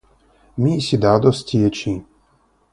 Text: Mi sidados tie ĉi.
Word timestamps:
Mi 0.63 0.71
sidados 0.87 1.43
tie 1.53 1.71
ĉi. 1.81 1.97